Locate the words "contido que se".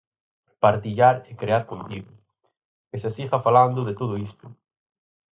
1.71-3.09